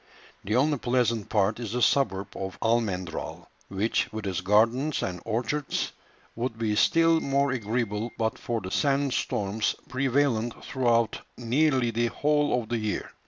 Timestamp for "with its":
4.11-4.41